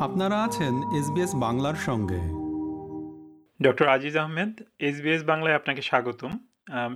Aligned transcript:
আপনারা 0.00 0.44
আছেন 0.44 0.74
এসবিএস 0.98 1.34
বাংলার 1.34 1.74
সঙ্গে। 1.74 2.20
ডক্টর 3.62 3.86
আজিজ 3.86 4.16
আহমেদ 4.16 4.62
এসবিএস 4.78 5.24
বাংলায় 5.24 5.54
আপনাকে 5.54 5.82
স্বাগতম। 5.82 6.30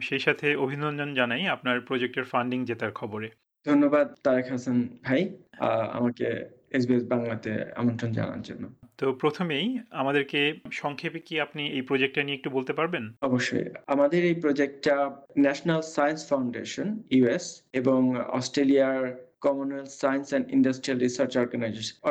সেই 0.02 0.18
সাথে 0.18 0.56
অভিনন্দন 0.56 1.14
জানাই 1.14 1.46
আপনার 1.46 1.80
প্রজেক্টের 1.80 2.24
ফান্ডিং 2.24 2.64
জেতার 2.64 2.92
খবরে। 2.92 3.30
ধন্যবাদ 3.66 4.14
তারেক 4.22 4.50
হাসান 4.50 4.88
ভাই 5.02 5.36
আহ, 5.60 5.68
আমাকে 5.68 6.48
এসবিএস 6.70 7.04
বাংলাতে 7.04 7.64
আমন্ত্রণ 7.76 8.12
জানার 8.12 8.42
জন্য। 8.42 8.68
তো 8.98 9.12
প্রথমেই 9.12 9.78
আমাদেরকে 9.90 10.60
সংক্ষেপে 10.72 11.18
কি 11.18 11.40
আপনি 11.40 11.66
এই 11.66 11.82
প্রজেক্টটা 11.82 12.22
নিয়ে 12.22 12.36
একটু 12.36 12.50
বলতে 12.50 12.72
পারবেন? 12.72 13.12
অবশ্যই। 13.22 13.64
আমাদের 13.86 14.24
এই 14.24 14.34
প্রজেক্টটা 14.34 15.16
ন্যাশনাল 15.38 15.80
সায়েন্স 15.80 16.28
ফাউন্ডেশন 16.28 17.02
ইউএস 17.10 17.62
এবং 17.72 18.20
অস্ট্রেলিয়ার 18.28 19.31
Commonwealth 19.46 19.90
Science 20.02 20.26
and 20.30 20.46
Industrial 20.56 20.98
Research 21.06 21.32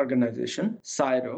Organisation 0.00 0.66
CSIRO 0.98 1.36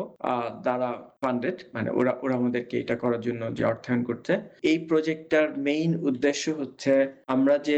দ্বারা 0.67 0.91
ফান্ডেড 1.23 1.59
মানে 1.75 1.89
ওরা 1.99 2.13
ওরা 2.25 2.35
আমাদেরকে 2.41 2.75
এটা 2.83 2.97
করার 3.03 3.23
জন্য 3.27 3.43
যে 3.57 3.63
অর্থায়ন 3.73 4.01
করছে। 4.09 4.33
এই 4.71 4.79
প্রজেক্টটার 4.91 5.47
মেইন 5.69 5.91
উদ্দেশ্য 6.09 6.45
হচ্ছে 6.61 6.93
আমরা 7.35 7.55
যে 7.69 7.77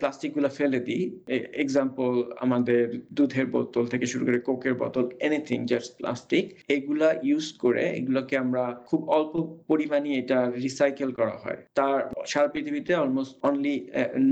প্লাস্টিকগুলো 0.00 0.48
ফেলে 0.58 0.80
দিই 0.88 1.04
এক্সাম্পল 1.64 2.12
আমাদের 2.44 2.82
দুধের 3.16 3.46
বোতল 3.54 3.84
থেকে 3.92 4.06
শুরু 4.12 4.24
করে 4.28 4.38
কোকের 4.48 4.74
বোতল 4.82 5.04
এনিথিং 5.26 5.58
জাস্ট 5.72 5.90
প্লাস্টিক 6.00 6.46
এগুলা 6.76 7.08
ইউজ 7.28 7.46
করে, 7.64 7.84
এগুলোকে 8.00 8.34
আমরা 8.44 8.64
খুব 8.88 9.00
অল্প 9.18 9.34
পরিমাণে 9.70 10.10
এটা 10.20 10.38
রিসাইকেল 10.66 11.10
করা 11.20 11.36
হয়। 11.42 11.58
তার, 11.78 11.98
সারা 12.32 12.48
পৃথিবীতে 12.54 12.92
অলমোস্ট 13.02 13.32
অনলি 13.48 13.74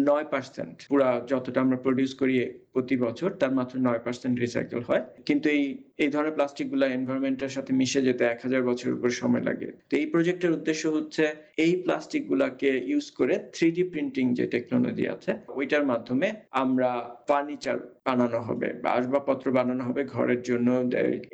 নয় 0.08 0.26
পার্সেন্ট 0.32 0.76
পুরা 0.90 1.08
যতটা 1.30 1.58
আমরা 1.64 1.78
প্রডিউস 1.86 2.12
করি 2.20 2.34
প্রতি 2.74 2.96
বছর। 3.06 3.23
তার 3.40 3.52
মাত্র 3.58 3.74
নয় 3.88 4.00
পার্সেন্ট 4.04 4.36
রিসাইকেল 4.44 4.80
হয়। 4.88 5.02
কিন্তু 5.28 5.46
এই 5.56 5.64
এই 6.02 6.10
ধরনের 6.14 6.36
প্লাস্টিকগুলা 6.38 6.86
এনভায়রনমেন্টের 6.86 7.52
সাথে 7.56 7.72
মিশে 7.80 8.00
যেতে 8.02 8.22
এক 8.24 8.38
হাজার 8.44 8.62
বছরের 8.62 8.94
উপর 8.98 9.10
সময় 9.22 9.44
লাগে। 9.48 9.68
তো 9.88 9.92
এই 10.00 10.06
প্রজেক্টের 10.06 10.54
উদ্দেশ্য 10.58 10.82
হচ্ছে 10.88 11.24
এই 11.64 11.72
প্লাস্টিক 11.84 12.22
গুলাকে 12.28 12.70
ইউজ 12.90 13.06
করে 13.10 13.34
থ্রি 13.54 13.84
প্রিন্টিং 13.92 14.24
যে 14.38 14.44
টেকনোলজি 14.46 15.04
আছে, 15.08 15.30
ওইটার 15.48 15.84
মাধ্যমে 15.86 16.28
আমরা 16.62 16.90
ফার্নিচার 17.28 17.76
বানানো 18.06 18.40
হবে 18.48 18.68
বা 18.82 18.88
আসবাবপত্র 18.98 19.46
বানানো 19.58 19.82
হবে 19.88 20.02
ঘরের 20.04 20.40
জন্য। 20.42 20.68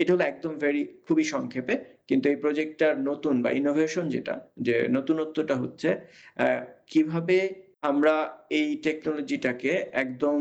এটা 0.01 0.11
হলো 0.15 0.25
একদম 0.25 0.53
ভেরি 0.59 0.83
খুবই 1.07 1.25
সংক্ষেপে। 1.35 1.75
কিন্তু 2.09 2.27
এই 2.33 2.37
প্রজেক্টটার 2.37 2.95
নতুন 3.01 3.35
বা 3.43 3.51
ইনোভেশন 3.51 4.05
যেটা, 4.09 4.35
যে 4.67 4.75
নতুনত্বটা 4.97 5.55
হচ্ছে 5.63 5.89
কীভাবে 6.93 7.37
আমরা 7.91 8.15
এই 8.51 8.69
টেকনোলজিটাকে 8.87 9.73
একদম 9.93 10.39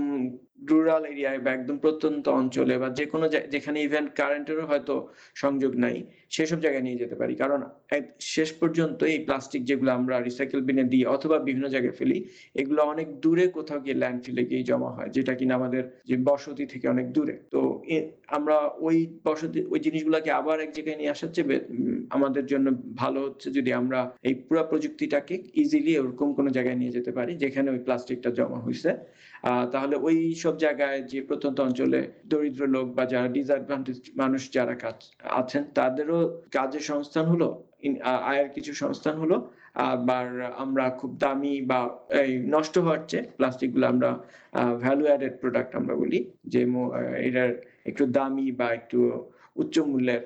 রুরাল 0.70 1.04
এরিয়ায় 1.14 1.40
বা 1.46 1.50
একদম 1.58 1.78
প্রত্যন্ত 1.86 2.26
অঞ্চলে 2.40 2.76
বা 2.82 2.88
যে 3.00 3.06
কোনো 3.14 3.26
যেখানে 3.54 3.78
ইভেন 3.88 4.06
কারেন্টেরও 4.20 4.66
হয়তো 4.72 4.96
সংযোগ 5.44 5.72
নাই, 5.84 5.98
সেসব 6.36 6.60
জায়গায় 6.66 6.86
নিয়ে 6.88 7.02
যেতে 7.04 7.16
পারি। 7.22 7.34
কারণ 7.42 7.60
শেষ 8.36 8.50
পর্যন্ত 8.62 9.00
এই 9.14 9.20
প্লাস্টিক 9.28 9.62
যেগুলো 9.70 9.90
আমরা 10.00 10.16
রিসাইকেল 10.28 10.62
বিনে 10.70 10.84
দিই 10.92 11.06
অথবা 11.16 11.38
বিভিন্ন 11.48 11.68
জায়গায় 11.76 11.96
ফেলি, 12.00 12.18
এগুলো 12.62 12.82
অনেক 12.94 13.08
দূরে 13.24 13.46
কোথাও 13.58 13.80
গিয়ে 13.86 13.98
ল্যান্ড 14.02 14.20
ফিলে 14.26 14.44
গিয়ে 14.50 14.62
জমা 14.70 14.90
হয়, 14.96 15.10
যেটা 15.16 15.34
কিনা 15.40 15.54
আমাদের 15.60 15.84
যে 16.10 16.16
বসতি 16.30 16.64
থেকে 16.72 16.86
অনেক 16.94 17.08
দূরে। 17.16 17.36
তো 17.54 17.60
আমরা 18.38 18.56
ওই 18.88 18.98
বসতি, 19.28 19.60
ওই 19.74 19.80
জিনিসগুলোকে 19.86 20.32
আবার 20.40 20.58
এক 20.66 20.72
জায়গায় 20.76 20.98
নিয়ে 21.00 21.12
আসার 21.16 21.32
চেয়ে 21.36 21.58
আমাদের 22.18 22.44
জন্য 22.52 22.68
ভালো 23.02 23.20
হচ্ছে 23.26 23.48
যদি 23.58 23.72
আমরা 23.82 24.00
এই 24.30 24.36
পুরো 24.46 24.62
প্রযুক্তিটাকে 24.72 25.36
ইজিলি 25.62 25.94
ওরকম 26.02 26.30
কোনো 26.38 26.50
জায়গায় 26.58 26.78
নিয়ে 26.82 26.94
যেতে 26.98 27.12
পারি, 27.18 27.32
যেখানে 27.44 27.68
ওই 27.76 27.82
প্লাস্টিকটা 27.88 28.30
জমা 28.38 28.60
হয়েছে 28.66 28.92
তাহলে 29.74 29.96
ওই 30.08 30.18
সব 30.44 30.49
জায়গায় 30.64 31.00
যে 31.12 31.20
প্রত্যন্ত 31.30 31.58
অঞ্চলে 31.68 32.00
দরিদ্র 32.32 32.64
লোক 32.76 32.88
বা 32.98 33.04
যারা 33.14 33.28
ডিসঅ্যাডভান্টেজ 33.36 34.00
মানুষ 34.22 34.42
যারা 34.56 34.76
কাজ 34.84 34.98
আছেন, 35.40 35.64
তাদেরও 35.80 36.20
কাজের 36.58 36.84
সংস্থান 36.92 37.26
হলো 37.34 37.48
আয়ের 38.32 38.50
কিছু 38.56 38.72
সংস্থান 38.84 39.16
হলো, 39.24 39.38
আবার 39.92 40.28
আমরা 40.64 40.86
খুব 41.00 41.12
দামি 41.24 41.56
বা 41.72 41.80
এই 42.22 42.32
নষ্ট 42.56 42.76
হওয়ার 42.84 43.02
চেয়ে 43.10 43.26
প্লাস্টিকগুলো 43.38 43.86
আমরা 43.94 44.10
ভ্যালু 44.84 45.06
অ্যাডেড 45.10 45.36
প্রোডাক্ট 45.42 45.72
আমরা 45.80 45.94
বলি, 46.02 46.20
যে 46.54 46.62
এটার 47.28 47.52
একটু 47.90 48.04
দামি 48.18 48.48
বা 48.60 48.68
একটু 48.80 49.00
উচ্চ 49.62 49.76
মূল্যের 49.92 50.22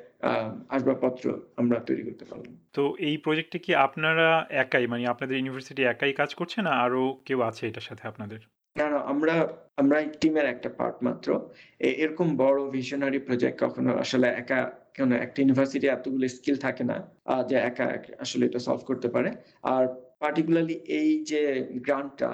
আসবাবপত্র 0.70 1.40
আমরা 1.58 1.80
তৈরি 1.80 2.04
করতে 2.04 2.26
পারব। 2.26 2.44
তো 2.74 2.96
এই 3.00 3.18
প্রজেক্টে 3.18 3.60
কি 3.60 3.76
আপনারা 3.76 4.48
একাই 4.50 4.88
মানে 4.88 5.08
আপনাদের 5.08 5.38
ইউনিভার্সিটি 5.38 5.84
একাই 5.84 6.14
কাজ 6.14 6.36
করছে 6.36 6.62
না 6.62 6.70
আরও 6.70 7.22
কেউ 7.26 7.42
আছে 7.42 7.68
এটার 7.68 7.82
সাথে 7.82 8.08
আপনাদের? 8.08 8.40
না 8.78 8.90
না 8.90 8.98
আমরা 8.98 9.48
আমরা 9.78 10.02
টিমের 10.22 10.46
একটা 10.46 10.70
পার্ট 10.70 11.04
মাত্র। 11.04 11.50
এরকম 11.80 12.38
বড় 12.38 12.70
ভিশনারি 12.70 13.20
প্রজেক্ট 13.20 13.64
কখনো 13.64 13.98
আসলে 13.98 14.28
একা 14.28 14.72
কেন 14.94 15.12
একটা 15.12 15.42
ইউনিভার্সিটি 15.42 15.88
এতগুলো 15.88 16.28
স্কিল 16.28 16.56
থাকে 16.56 16.84
না 16.84 17.08
যে 17.50 17.56
একা 17.56 17.84
এক- 17.84 18.16
আসলে 18.20 18.46
এটা 18.46 18.60
সলভ 18.60 18.82
করতে 18.86 19.08
পারে। 19.10 19.32
আর 19.64 19.88
পার্টিকুলারলি 20.24 20.76
এই 21.00 21.12
যে 21.32 21.42
গ্রান্টটা 21.88 22.30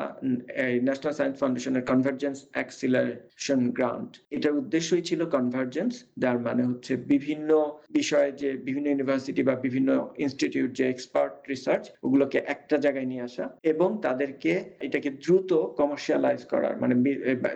ন্যাশনাল 0.88 1.14
সায়েন্স 1.14 1.36
ফাউন্ডেশনের 1.40 1.84
কনভার্জেন্স 1.92 2.38
অ্যাক্সিলারেশন 2.52 3.62
গ্রান্ট 3.72 4.12
এটার 4.32 4.54
উদ্দেশ্যই 4.54 5.02
ছিল 5.02 5.22
কনভার্জেন্স 5.30 5.94
যার 6.18 6.38
মানে 6.40 6.64
হচ্ছে 6.64 6.94
বিভিন্ন 7.14 7.50
বিষয়ে 7.92 8.32
যে 8.32 8.50
বিভিন্ন 8.58 8.88
ইউনিভার্সিটি 8.90 9.42
বা 9.44 9.56
বিভিন্ন 9.56 9.90
ইনস্টিটিউট 10.18 10.70
যে 10.74 10.86
এক্সপার্ট 10.90 11.34
রিসার্চ 11.50 11.84
ওগুলোকে 12.04 12.38
একটা 12.46 12.76
জায়গায় 12.78 13.06
নিয়ে 13.06 13.24
আসা 13.24 13.46
এবং 13.64 13.90
তাদেরকে 14.02 14.52
এটাকে 14.82 15.10
দ্রুত 15.24 15.52
কমার্শিয়ালাইজ 15.80 16.42
করার 16.46 16.76
মানে 16.82 16.96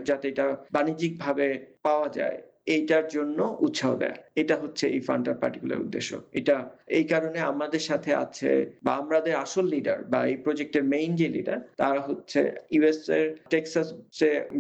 যাতে 0.04 0.26
এটা 0.28 0.46
বাণিজ্যিক 0.72 1.14
ভাবে 1.20 1.48
পাওয়া 1.84 2.10
যায়। 2.20 2.40
এইটার 2.68 3.06
জন্য 3.08 3.40
উৎসাহ 3.66 3.92
দেয়। 3.96 4.18
এটা 4.42 4.56
হচ্ছে 4.64 4.86
এই 4.96 5.02
ফান্ডটার 5.08 5.36
পার্টিকুলার 5.42 5.84
উদ্দেশ্য। 5.86 6.12
এটা 6.40 6.56
এই 6.98 7.06
কারণে 7.14 7.40
আমাদের 7.54 7.84
সাথে 7.90 8.12
আছে 8.16 8.52
বা 8.84 8.92
আমাদের 9.02 9.34
আসল 9.46 9.66
লিডার 9.66 9.98
বা 10.12 10.20
এই 10.32 10.38
প্রজেক্টের 10.46 10.84
মেইন 10.94 11.12
যে 11.16 11.28
লিডার 11.28 11.60
তারা 11.78 12.00
হচ্ছে 12.08 12.40
ইউএস 12.76 13.02
এর 13.18 13.26
টেক্সাস 13.50 13.88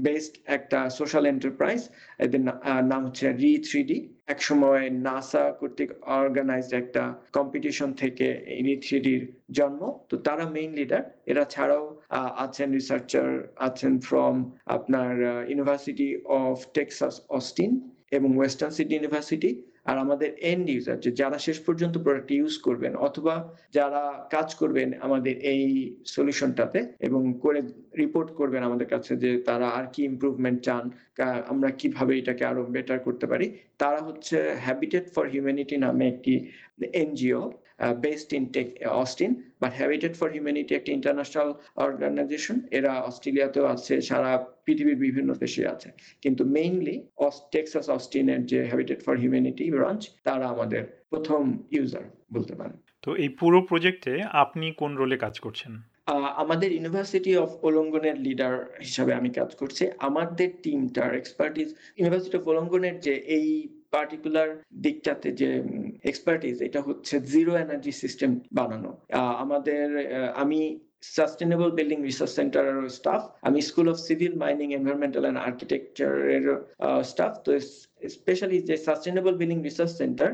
বেসড 0.06 0.34
একটা 0.58 0.80
সোশ্যাল 1.00 1.24
এন্টারপ্রাইজ 1.26 1.82
এদের 2.20 2.42
নাম 2.92 3.02
হচ্ছে 3.08 3.26
রি 3.44 3.52
থ্রি 3.68 3.82
ডি 3.84 3.98
এক 4.28 4.40
সময় 4.42 4.84
নাসা 5.08 5.44
কর্তৃক 5.60 5.92
অর্গানাইজড 6.20 6.74
একটা 6.74 7.04
কম্পিটিশন 7.34 7.90
থেকে 7.94 8.28
এই 8.56 8.62
রি 8.68 8.76
থ্রি 8.86 8.98
ডির 9.00 9.24
জন্ম। 9.52 9.82
তো 10.10 10.16
তারা 10.18 10.46
মেইন 10.56 10.72
লিডার 10.80 11.04
এরা 11.32 11.44
ছাড়াও 11.46 11.86
আছেন 12.46 12.70
রিসার্চার 12.80 13.28
আছেন 13.68 13.94
ফ্রম 14.00 14.36
আপনার 14.78 15.12
ইউনিভার্সিটি 15.52 16.10
অফ 16.42 16.56
টেক্সাস 16.74 17.16
অস্টিন 17.30 17.72
এবং 18.18 18.30
ওয়েস্টার্ন 18.38 18.74
সিটি 18.78 18.94
ইউনিভার্সিটি 18.96 19.52
আর 19.86 19.98
আমাদের 19.98 20.30
এন্ড 20.52 20.66
ইউজার 20.70 20.98
যে 21.00 21.10
যারা 21.12 21.38
শেষ 21.38 21.58
পর্যন্ত 21.60 21.96
প্রোডাক্ট 21.98 22.30
ইউজ 22.32 22.54
করবেন 22.58 22.94
অথবা 23.08 23.36
যারা 23.74 24.02
কাজ 24.30 24.48
করবেন 24.56 24.90
আমাদের 25.02 25.36
এই 25.54 25.64
সলিউশনটাতে 26.06 26.80
এবং 27.00 27.22
করে 27.44 27.60
রিপোর্ট 27.98 28.30
করবেন 28.40 28.62
আমাদের 28.64 28.88
কাছে 28.88 29.14
যে 29.18 29.32
তারা 29.46 29.68
আর 29.70 29.86
কি 29.94 30.02
ইম্প্রুভমেন্ট 30.04 30.60
চান 30.62 30.84
আমরা 31.48 31.70
কীভাবে 31.72 32.14
এটাকে 32.18 32.44
আরও 32.46 32.62
বেটার 32.76 33.00
করতে 33.00 33.26
পারি, 33.28 33.46
তারা 33.78 34.00
হচ্ছে 34.08 34.36
হ্যাবিটেট 34.66 35.06
ফর 35.16 35.26
হিউম্যানিটি 35.30 35.76
নামে 35.78 36.06
একটি 36.08 36.34
NGO 36.94 37.42
based 37.78 38.34
in 38.34 38.46
take 38.46 38.88
Austin 38.88 39.44
but 39.62 39.74
Habitat 39.76 40.16
for 40.16 40.32
Humanity 40.32 40.76
একটি 40.76 40.92
ইন্টারন্যাশনাল 40.92 41.54
অর্গানাইজেশন 41.76 42.60
এরা 42.72 43.02
অস্ট্রেলিয়াতেও 43.02 43.66
আছে 43.66 44.02
সারা 44.02 44.38
পৃথিবীর 44.66 44.96
বিভিন্ন 44.96 45.34
দেশে 45.34 45.68
আছে। 45.68 45.90
কিন্তু 46.22 46.46
মেইনলি 46.46 47.08
টেক্সাস 47.52 47.90
অস্টিনের 47.90 48.46
যে 48.46 48.66
হ্যাবিটেট 48.66 49.04
ফর 49.04 49.18
হিউম্যানিটি 49.18 49.72
ব্রাঞ্চ 49.72 50.10
তারা 50.24 50.48
আমাদের 50.48 50.84
প্রথম 51.10 51.58
ইউজার 51.72 52.04
বলতে 52.34 52.56
পারেন। 52.56 52.78
তো 53.02 53.16
এই 53.16 53.30
পুরো 53.30 53.62
প্রজেক্টে 53.62 54.24
আপনি 54.24 54.72
কোন 54.72 54.96
রোলে 54.96 55.18
কাজ 55.18 55.40
করছেন? 55.40 55.82
আমাদের 56.36 56.72
ইউনিভার্সিটি 56.72 57.38
অফ 57.38 57.66
ওলঙ্গনের 57.66 58.18
লিডার 58.20 58.66
হিসাবে 58.82 59.14
আমি 59.14 59.30
কাজ 59.30 59.56
করছি। 59.56 59.88
আমাদের 60.00 60.50
টিমটার 60.64 61.16
এক্সপার্টিস 61.16 61.76
ইউনিভার্সিটি 61.98 62.38
অফ 62.38 62.48
ওলঙ্গনের 62.48 63.00
যে 63.00 63.12
এই 63.12 63.68
পার্টিকুলার 63.92 64.64
দিকটাতে 64.82 65.32
যে 65.32 65.64
এক্সপার্টিস 66.04 66.58
এটা 66.68 66.80
হচ্ছে 66.88 67.16
জিরো 67.34 67.52
এনার্জি 67.64 67.92
সিস্টেম 68.04 68.30
বানানো। 68.58 68.92
আমাদের 69.44 69.86
আমি 70.44 70.60
সাস্টেনেবল 71.18 71.70
বিল্ডিং 71.80 72.00
রিসার্চ 72.10 72.32
সেন্টারের 72.40 72.78
স্টাফ 73.00 73.22
আমি 73.48 73.60
school 73.70 73.88
of 73.94 73.98
civil 74.08 74.34
mining 74.44 74.68
environmental 74.78 75.24
and 75.24 75.40
আর্কিটেকচারের 75.48 76.46
স্টাফ 77.12 77.34
তো 77.46 77.52
স্পেশালি 78.18 78.58
যে 78.70 78.76
sustainable 78.88 79.34
building 79.42 79.60
research 79.68 79.92
centre 80.02 80.30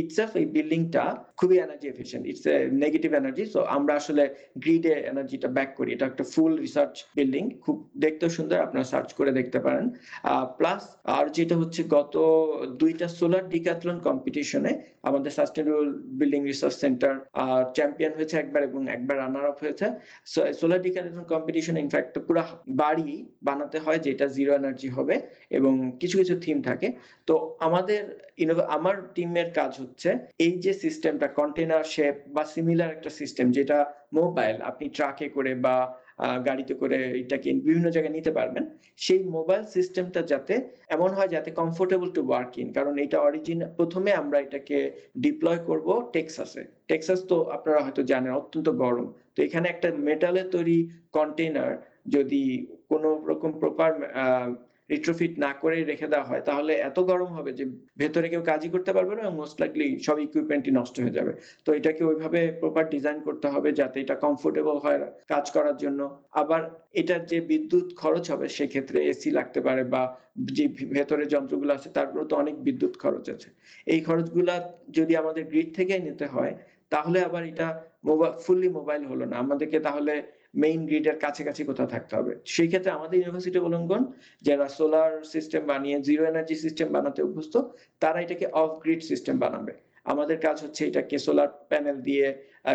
itself 0.00 0.32
এই 0.40 0.46
বিল্ডিংটা 0.56 1.04
খুবই 1.38 1.56
energy 1.64 1.86
efficient 1.90 2.24
it's 2.30 2.44
a 2.52 2.56
negative 2.84 3.10
energy 3.20 3.44
so 3.54 3.60
আমরা 3.76 3.92
আসলে 4.00 4.22
গ্রিডে 4.62 4.94
এনার্জিটা 5.10 5.48
ব্যাক 5.56 5.70
করি। 5.78 5.90
এটা 5.92 6.06
একটা 6.10 6.24
ফুল 6.32 6.52
রিসার্চ 6.64 6.94
বিল্ডিং 7.16 7.44
খুব 7.64 7.76
দেখতেও 8.04 8.30
সুন্দর, 8.36 8.64
আপনারা 8.66 8.86
সার্চ 8.92 9.08
করে 9.18 9.30
দেখতে 9.38 9.58
পারেন। 9.66 9.84
প্লাস 10.58 10.82
আর 11.16 11.24
যেটা 11.36 11.54
হচ্ছে 11.62 11.80
গত 11.96 12.14
দুইটা 12.80 13.06
সোলার 13.18 13.44
ডিক্যাথলন 13.54 13.98
কম্পিটিশনে 14.08 14.72
আমাদের 15.08 15.32
sustainable 15.38 15.86
building 16.20 16.40
research 16.50 16.76
centre 16.84 17.12
champion 17.76 18.12
হয়েছে 18.18 18.36
একবার 18.42 18.62
এবং 18.68 18.80
একবার 18.96 19.16
রানার 19.22 19.46
আপ 19.50 19.58
হয়েছে। 19.64 19.86
Solar 20.60 20.80
decathlon 20.86 21.24
competition 21.34 21.74
in fact 21.84 22.14
পুরো 22.26 22.44
বাড়ি 22.82 23.10
বানাতে 23.48 23.78
হয় 23.84 24.00
যেটা 24.06 24.26
জিরো 24.36 24.52
এনার্জি 24.60 24.88
হবে 24.96 25.14
এবং 25.58 25.72
কিছু 26.00 26.16
কিছু 26.20 26.34
থিম 26.44 26.58
থাকে। 26.68 26.88
তো 27.28 27.34
আমাদের 27.66 28.00
আমার 28.76 28.96
টিমের 29.14 29.48
কাজ 29.58 29.72
হচ্ছে 29.82 30.10
এই 30.46 30.54
যে 30.64 30.72
সিস্টেমটা 30.84 31.28
কন্টেনার 31.38 31.84
শেপ 31.94 32.16
বা 32.34 32.42
সিমিলার 32.54 32.94
একটা 32.96 33.10
সিস্টেম 33.20 33.46
যেটা 33.58 33.78
মোবাইল 34.20 34.56
আপনি 34.70 34.86
ট্রাকে 34.96 35.26
করে 35.36 35.52
বা 35.66 35.76
গাড়িতে 36.48 36.74
করে 36.82 36.98
এটাকে 37.22 37.48
বিভিন্ন 37.66 37.88
জায়গায় 37.94 38.14
নিতে 38.18 38.32
পারবেন, 38.38 38.64
সেই 39.04 39.20
মোবাইল 39.36 39.62
সিস্টেমটা 39.76 40.20
যাতে 40.32 40.54
এমন 40.96 41.10
হয় 41.16 41.30
যাতে 41.34 41.50
কমফোর্টেবল 41.60 42.08
টু 42.16 42.22
ওয়ার্ক 42.28 42.52
ইন 42.62 42.68
কারণ 42.76 42.94
এটা 43.04 43.18
অরিজিন 43.28 43.58
প্রথমে 43.78 44.10
আমরা 44.22 44.38
এটাকে 44.46 44.78
ডিপ্লয় 45.24 45.60
করব 45.68 45.88
টেক্সাসে 46.14 46.62
টেক্সাস 46.90 47.20
তো 47.30 47.36
আপনারা 47.56 47.80
হয়তো 47.84 48.02
জানেন, 48.12 48.32
অত্যন্ত 48.40 48.68
গরম। 48.84 49.06
তো 49.34 49.38
এখানে 49.46 49.66
একটা 49.70 49.88
মেটালের 50.08 50.46
তৈরি 50.54 50.78
কন্টেনার 51.16 51.72
যদি 52.14 52.42
কোনো 52.90 53.08
রকম 53.30 53.50
প্রপার 53.62 53.90
রিট্রোফিট 54.92 55.32
না 55.44 55.50
করে 55.62 55.76
রেখে 55.90 56.06
দেওয়া 56.12 56.26
হয়, 56.30 56.42
তাহলে 56.48 56.72
এত 56.88 56.98
গরম 57.10 57.30
হবে 57.36 57.50
যে 57.58 57.64
ভেতরে 58.00 58.26
কেউ 58.32 58.42
কাজই 58.50 58.70
করতে 58.74 58.90
পারবে 58.96 59.14
না 59.20 59.24
মোস্ট 59.40 59.56
লাইকলি 59.62 59.86
সব 60.06 60.16
ইকুইপমেন্টই 60.26 60.72
নষ্ট 60.78 60.96
হয়ে 61.02 61.16
যাবে। 61.18 61.32
তো 61.66 61.70
এটাকে 61.78 62.02
ওইভাবে 62.10 62.40
প্রপার 62.62 62.84
ডিজাইন 62.94 63.18
করতে 63.26 63.46
হবে 63.54 63.68
যাতে 63.80 63.96
এটা 64.04 64.16
কমফোর্টেবল 64.26 64.76
হয় 64.84 64.98
কাজ 65.32 65.44
করার 65.56 65.76
জন্য। 65.84 66.00
আবার 66.42 66.62
এটার 67.00 67.22
যে 67.30 67.38
বিদ্যুৎ 67.52 67.86
খরচ 68.02 68.24
হবে, 68.32 68.46
সেক্ষেত্রে 68.56 68.98
এসি 69.12 69.28
লাগতে 69.38 69.60
পারে 69.66 69.82
বা 69.94 70.02
যে 70.56 70.64
ভেতরে 70.96 71.24
যন্ত্রগুলো 71.34 71.70
আছে 71.78 71.88
তারপরে 71.98 72.24
তো 72.30 72.34
অনেক 72.42 72.56
বিদ্যুৎ 72.66 72.94
খরচ 73.02 73.24
আছে। 73.34 73.48
এই 73.92 74.00
খরচগুলা 74.08 74.54
যদি 74.98 75.12
আমাদের 75.22 75.44
গ্রিড 75.50 75.68
থেকে 75.78 75.94
নিতে 76.06 76.26
হয়, 76.34 76.52
তাহলে 76.94 77.18
আবার 77.28 77.42
এটা 77.52 77.68
মোবাইল 78.08 78.32
ফুললি 78.44 78.68
মোবাইল 78.78 79.02
হলো 79.10 79.24
না। 79.30 79.34
আমাদেরকে 79.44 79.78
তাহলে 79.88 80.14
মেইন 80.62 80.80
গ্রিডের 80.88 81.16
কাছাকাছি 81.24 81.62
কোথাও 81.70 81.88
থাকতে 81.94 82.12
হবে। 82.18 82.32
সেই 82.54 82.68
ক্ষেত্রে 82.70 82.90
আমাদের 82.98 83.16
ইউনিভার্সিটি 83.20 83.58
বলঙ্গন 83.66 84.02
যারা 84.46 84.66
সোলার 84.78 85.12
সিস্টেম 85.34 85.62
বানিয়ে 85.70 85.96
জিরো 86.08 86.22
এনার্জি 86.30 86.56
সিস্টেম 86.64 86.88
বানাতে 86.96 87.20
অভ্যস্ত, 87.26 87.54
তারা 88.02 88.18
এটাকে 88.24 88.46
অফ 88.62 88.70
গ্রিড 88.82 89.02
সিস্টেম 89.10 89.36
বানাবে। 89.44 89.72
আমাদের 90.12 90.36
কাজ 90.46 90.56
হচ্ছে 90.64 90.82
এটাকে 90.90 91.16
সোলার 91.26 91.50
প্যানেল 91.70 91.96
দিয়ে 92.08 92.26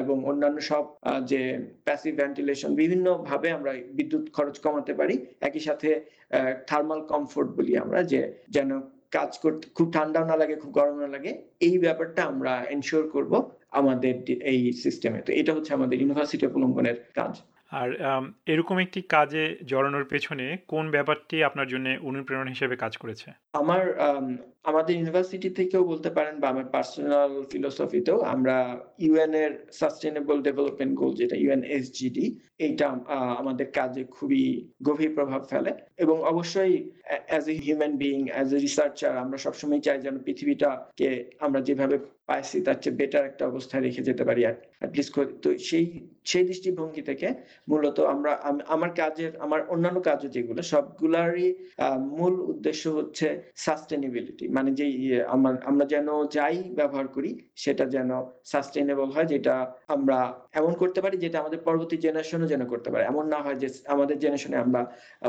এবং 0.01 0.15
অন্যান্য 0.31 0.57
সব 0.71 0.83
যে 1.31 1.41
প্যাসিভ 1.87 2.13
ভেন্টিলেশন 2.21 2.71
বিভিন্ন 2.81 3.07
ভাবে 3.29 3.47
আমরা 3.57 3.71
বিদ্যুৎ 3.97 4.25
খরচ 4.35 4.55
কমাতে 4.65 4.93
পারি। 4.99 5.15
একই 5.47 5.61
সাথে 5.67 5.89
থার্মাল 6.69 7.01
কমফোর্ট 7.13 7.49
বলি 7.57 7.73
আমরা, 7.83 7.99
যে 8.11 8.21
যেন 8.55 8.69
কাজ 9.17 9.31
করতে 9.43 9.65
খুব 9.77 9.87
ঠান্ডাও 9.95 10.25
না 10.31 10.35
লাগে, 10.41 10.55
খুব 10.63 10.71
গরম 10.79 10.95
না 11.03 11.09
লাগে, 11.15 11.31
এই 11.67 11.75
ব্যাপারটা 11.85 12.21
আমরা 12.31 12.53
এনশিওর 12.75 13.05
করব 13.15 13.33
আমাদের 13.79 14.15
এই 14.51 14.59
সিস্টেমে 14.83 15.19
তো 15.27 15.31
এটা 15.41 15.51
হচ্ছে 15.55 15.71
আমাদের 15.77 15.97
ইউনিভার্সিটি 16.01 16.43
অবলম্বনের 16.49 16.97
কাজ। 17.19 17.33
আর 17.73 17.89
এরকম 18.53 18.77
একটি 18.85 18.99
কাজে 19.15 19.43
জড়ানোর 19.71 20.05
পেছনে 20.11 20.45
কোন 20.67 20.85
ব্যাপারটি 20.95 21.35
আপনার 21.43 21.67
জন্য 21.67 21.87
অনুপ্রেরণা 22.09 22.53
হিসেবে 22.55 22.75
কাজ 22.83 22.93
করেছে? 22.97 23.27
আমার 23.61 23.83
আমাদের 24.69 24.93
ইউনিভার্সিটি 24.95 25.49
থেকেও 25.59 25.83
বলতে 25.91 26.09
পারেন 26.09 26.35
বা 26.41 26.47
আমার 26.49 26.67
পার্সোনাল 26.75 27.31
ফিলোসফিতেও 27.51 28.17
আমরা 28.33 28.55
ইউএন 29.05 29.33
এর 29.43 29.51
সাস্টেনেবল 29.79 30.37
ডেভেলপমেন্ট 30.47 30.93
গোল 31.01 31.11
যেটা 31.21 31.35
ইউএন 31.35 31.63
এসজিডি 31.77 32.25
এইটা 32.65 32.87
আমাদের 33.41 33.67
কাজে 33.77 34.01
খুবই 34.15 34.43
গভীর 34.87 35.11
প্রভাব 35.17 35.41
ফেলে। 35.51 35.71
এবং 35.99 36.17
অবশ্যই 36.23 36.73
as 37.29 37.45
a 37.49 37.55
human 37.57 37.93
being 38.01 38.21
as 38.29 38.49
a 38.53 38.59
researcher 38.59 39.13
আমরা 39.17 39.37
সবসময় 39.37 39.81
চাই 39.85 39.97
যেন 40.05 40.15
পৃথিবীটাকে 40.25 41.09
আমরা 41.39 41.59
যেভাবে 41.67 41.95
পাইছি 42.27 42.57
তার 42.65 42.77
চেয়ে 42.83 42.97
বেটার 42.99 43.23
একটা 43.25 43.43
অবস্থায় 43.47 43.81
রেখে 43.81 44.01
যেতে 44.01 44.23
পারি 44.23 44.41
তো 45.43 45.49
সেই 45.69 45.85
সেই 46.25 46.43
দৃষ্টিভঙ্গি 46.43 47.03
থেকে 47.09 47.27
মূলত 47.69 47.97
আমরা 48.13 48.31
আমার 48.67 48.91
কাজের 48.99 49.31
আমার 49.45 49.61
অন্যান্য 49.73 49.99
কাজও 50.01 50.29
যেগুলো 50.35 50.61
সবগুলারই 50.71 51.47
মূল 52.11 52.33
উদ্দেশ্য 52.51 52.83
হচ্ছে 52.97 53.27
সাস্টেনেবিলিটি 53.57 54.45
মানে 54.49 54.69
যে 54.79 54.85
ইয়ে, 54.97 55.19
আমার 55.35 55.53
আমরা 55.63 55.85
যেন 55.93 56.07
যাই 56.35 56.57
ব্যবহার 56.79 57.07
করি 57.15 57.29
সেটা 57.55 57.85
যেন 57.95 58.09
সাস্টেনেবল 58.45 59.07
হয় 59.15 59.27
যেটা 59.33 59.55
আমরা 59.87 60.17
এমন 60.53 60.73
করতে 60.81 60.99
পারি 61.03 61.15
যেটা 61.17 61.37
আমাদের 61.39 61.59
পরবর্তী 61.59 61.95
জেনারেশনও 61.97 62.47
যেন 62.47 62.63
করতে 62.65 62.89
পারে 62.91 63.03
এমন 63.05 63.25
না 63.33 63.39
হয় 63.45 63.57
যে 63.57 63.67
আমাদের 63.93 64.15
জেনারেশনে 64.19 64.57
আমরা 64.65 64.81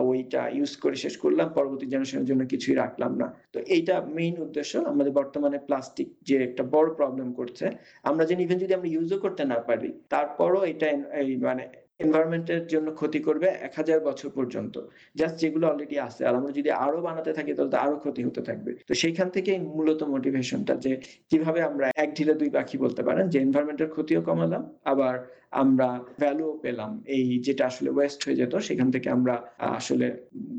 ওইটা 0.05 0.41
ইউজ 0.59 0.73
করে 0.83 0.97
শেষ 1.05 1.15
করলাম, 1.25 1.47
পরবর্তী 1.59 1.87
জেনারেশনের 1.93 2.27
জন্য 2.31 2.43
কিছুই 2.53 2.77
রাখলাম 2.83 3.13
না। 3.23 3.27
তো 3.53 3.59
এইটা 3.75 3.95
মেইন 4.17 4.35
উদ্দেশ্য। 4.47 4.73
আমাদের 4.93 5.13
বর্তমানে 5.21 5.59
প্লাস্টিক 5.69 6.09
যে 6.29 6.37
একটা 6.49 6.63
বড় 6.75 6.89
প্রবলেম 6.99 7.29
করছে, 7.39 7.67
আমরা 8.11 8.25
যেন 8.29 8.39
ইভেন 8.47 8.59
যদি 8.65 8.73
আমরা 8.79 8.89
ইউজও 8.95 9.19
করতে 9.25 9.43
না 9.53 9.59
পারি, 9.69 9.89
তারপরও 10.13 10.61
এটা 10.73 10.87
এই 11.21 11.31
মানে 11.49 11.65
এনভায়রনমেন্টের 12.05 12.63
জন্য 12.67 12.89
ক্ষতি 13.01 13.21
করবে 13.27 13.47
এক 13.67 13.73
হাজার 13.77 13.99
বছর 14.09 14.29
পর্যন্ত। 14.39 14.75
জাস্ট 15.17 15.37
যেগুলো 15.43 15.65
অলরেডি 15.69 15.97
আছে। 16.07 16.23
আর 16.29 16.35
আমরা 16.39 16.53
যদি 16.59 16.71
আরও 16.85 16.99
বানাতে 17.09 17.31
থাকি, 17.33 17.51
তাহলে 17.57 17.71
তো 17.71 17.79
আরও 17.85 17.97
ক্ষতি 17.97 18.21
হতে 18.25 18.41
থাকবে। 18.43 18.71
তো 18.89 18.93
সেইখান 18.95 19.29
থেকে 19.37 19.53
মূলত 19.77 20.01
মোটিভেশনটা 20.15 20.75
যে, 20.85 20.93
কীভাবে 21.31 21.61
আমরা 21.63 21.87
এক 22.05 22.11
ঢিলে 22.17 22.35
দুই 22.35 22.51
পাখি 22.57 22.77
বলতে 22.85 23.03
পারেন, 23.03 23.25
যে 23.33 23.39
এনভায়রনমেন্টের 23.41 23.91
ক্ষতিও 23.95 24.21
কমালাম, 24.29 24.63
আবার 24.93 25.15
আমরা 25.55 25.89
ভ্যালু 26.21 26.47
পেলাম। 26.65 26.91
এই 27.17 27.25
যেটা 27.47 27.63
আসলে 27.67 27.91
ওয়েস্ট 27.91 28.21
হয়ে 28.25 28.37
যেত 28.37 28.55
সেখান 28.69 28.89
থেকে 28.91 29.09
আমরা 29.11 29.35
আসলে 29.79 30.07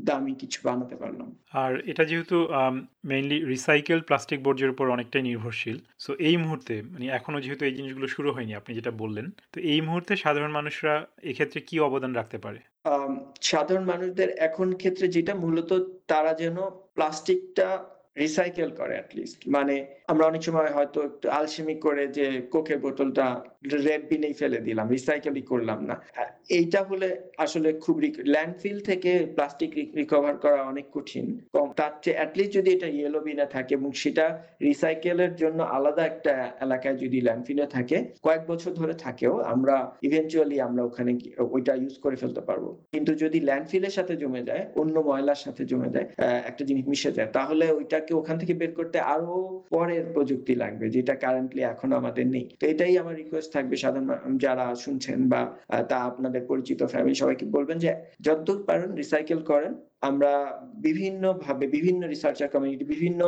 দামি 0.08 0.32
কিছু 0.34 0.58
বানাতে 0.64 0.96
পারলাম। 0.96 1.28
আর 1.62 1.72
এটা 1.90 2.04
যেহেতু 2.04 2.36
মেইনলি 3.10 3.38
রিসাইকেল 3.44 3.98
প্লাস্টিক 4.00 4.38
বর্জ্যের 4.42 4.70
উপর 4.70 4.86
অনেকটাই 4.90 5.22
নির্ভরশীল 5.22 5.78
সো 5.98 6.10
এই 6.28 6.36
মুহূর্তে 6.36 6.74
মানে 6.92 7.06
এখনও 7.08 7.40
যেহেতু 7.40 7.62
এই 7.64 7.74
জিনিসগুলো 7.74 8.06
শুরু 8.06 8.28
হয়নি 8.32 8.52
আপনি 8.54 8.70
যেটা 8.74 8.92
বললেন 9.02 9.26
তো 9.52 9.58
এই 9.72 9.80
মুহূর্তে 9.80 10.12
সাধারণ 10.16 10.52
মানুষরা 10.52 10.94
এক্ষেত্রে 11.22 11.58
কি 11.60 11.76
অবদান 11.80 12.12
রাখতে 12.14 12.38
পারে? 12.38 12.60
সাধারণ 13.40 13.84
মানুষদের 13.84 14.28
এখন 14.38 14.68
ক্ষেত্রে 14.72 15.06
যেটা 15.08 15.32
মূলত 15.34 15.70
তারা 16.06 16.32
যেন 16.34 16.56
প্লাস্টিকটা 16.94 17.68
রিসাইকেল 18.18 18.70
করে 18.70 18.94
অ্যাটলিস্ট 18.96 19.38
মানে 19.48 19.74
আমরা 20.08 20.24
অনেক 20.26 20.42
সময় 20.42 20.70
হয়তো 20.76 20.98
একটু 21.02 21.26
আলসেমি 21.30 21.76
করে 21.76 22.04
যে 22.08 22.26
কোকের 22.52 22.78
বোতলটা 22.78 23.26
রেড 23.72 24.02
বিনেই 24.10 24.32
ফেলে 24.32 24.58
দিলাম 24.60 24.86
রিসাইকেলই 24.88 25.42
করলাম 25.42 25.78
না। 25.84 25.96
এইটা 26.48 26.82
হলে 26.82 27.08
আসলে 27.38 27.72
খুব 27.72 27.96
ল্যান্ডফিল 28.34 28.80
থেকে 28.80 29.26
প্লাস্টিক 29.36 29.72
রিকভার 29.98 30.36
করা 30.36 30.62
অনেক 30.62 30.86
কঠিন। 30.92 31.40
কম, 31.52 31.72
তার 31.76 31.92
চেয়ে 32.02 32.16
অ্যাটলিস্ট 32.16 32.52
যদি 32.52 32.72
এটা 32.72 32.86
ইয়েলো 32.86 33.20
বিনে 33.20 33.46
থাকে 33.46 33.74
এবং 33.74 33.92
সেটা 33.92 34.38
রিসাইকেলের 34.62 35.36
জন্য 35.36 35.62
আলাদা 35.62 36.06
একটা 36.06 36.52
এলাকায় 36.60 36.96
যদি 36.96 37.20
ল্যান্ডফিলে 37.20 37.66
থাকে, 37.66 38.04
কয়েক 38.22 38.46
বছর 38.46 38.70
ধরে 38.72 38.94
থাকেও, 38.94 39.34
আমরা 39.40 39.92
ইভেনচুয়ালি 40.02 40.60
আমরা 40.60 40.82
ওখানে 40.84 41.18
ওইটা 41.38 41.74
ইউজ 41.74 41.98
করে 41.98 42.16
ফেলতে 42.16 42.40
পারব। 42.40 42.64
কিন্তু 42.92 43.14
যদি 43.14 43.40
ল্যান্ডফিলের 43.40 43.90
সাথে 43.90 44.16
জমে 44.16 44.42
যায়, 44.42 44.66
অন্য 44.76 44.98
ময়লার 44.98 45.34
সাথে 45.34 45.64
জমে 45.64 45.90
যায় 45.90 46.06
একটা 46.50 46.64
জিনিস 46.64 46.88
মিশে 46.88 47.12
যায়, 47.12 47.28
তাহলে 47.32 47.72
ওইটাকে 47.72 48.14
ওখান 48.14 48.38
থেকে 48.38 48.54
বের 48.54 48.72
করতে 48.72 48.98
আরও 49.00 49.62
পরের 49.70 50.04
প্রযুক্তি 50.14 50.54
লাগবে, 50.54 50.90
যেটা 50.90 51.14
কারেন্টলি 51.14 51.62
এখন 51.62 51.92
আমাদের 51.92 52.26
নেই। 52.26 52.46
তো 52.60 52.66
এটাই 52.66 52.98
আমার 52.98 53.14
রিকোয়েস্ট 53.16 53.50
থাকবে 53.56 53.76
সাধারণ 53.82 54.32
যারা 54.44 54.66
শুনছেন 54.84 55.18
বা 55.32 55.40
তা 55.90 55.96
আপনাদের 56.10 56.42
পরিচিত 56.50 56.80
ফ্যামিলি 56.92 57.16
সবাইকে 57.22 57.44
বলবেন 57.56 57.76
যে 57.84 57.90
যতদূর 58.26 58.60
পারেন 58.68 58.90
রিসাইকেল 59.02 59.40
করেন। 59.50 59.72
আমরা 60.08 60.32
বিভিন্ন 60.86 61.22
ভাবে 61.44 61.64
বিভিন্ন 61.76 62.02
রিসার্চার 62.06 62.52
কমিউনিটি 62.54 62.84
বিভিন্ন 62.94 63.20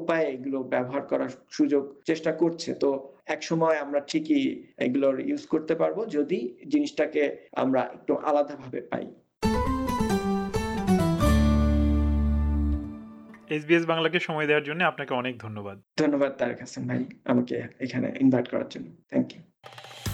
উপায়ে 0.00 0.26
এগুলো 0.34 0.58
ব্যবহার 0.74 1.04
করার 1.10 1.30
সুযোগ 1.56 1.82
চেষ্টা 2.08 2.32
করছে। 2.42 2.70
তো 2.82 2.90
এক 3.34 3.40
সময় 3.50 3.76
আমরা 3.84 4.00
ঠিকই 4.10 4.44
এগুলোর 4.86 5.16
ইউজ 5.30 5.42
করতে 5.52 5.74
পারব 5.80 5.98
যদি 6.16 6.38
জিনিসটাকে 6.72 7.22
আমরা 7.62 7.80
একটু 7.96 8.12
আলাদাভাবে 8.28 8.80
পাই। 8.90 9.06
এসবিএস 13.56 13.84
বাংলাকে 13.92 14.18
সময় 14.28 14.46
দেওয়ার 14.48 14.66
জন্য 14.68 14.80
আপনাকে 14.90 15.12
অনেক 15.20 15.34
ধন্যবাদ। 15.44 15.76
ধন্যবাদ 16.02 16.32
তারেক 16.40 16.58
হাসান 16.64 16.82
ভাই 16.90 17.00
আমাকে 17.32 17.56
এখানে 17.84 18.08
ইনভাইট 18.24 18.46
করার 18.52 18.68
জন্য। 18.74 18.86
Thank 19.10 19.28
you 19.34 19.51